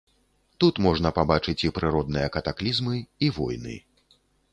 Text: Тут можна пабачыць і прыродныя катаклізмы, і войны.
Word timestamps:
Тут 0.63 0.79
можна 0.85 1.11
пабачыць 1.17 1.63
і 1.63 1.69
прыродныя 1.77 2.31
катаклізмы, 2.37 2.95
і 3.27 3.29
войны. 3.37 3.75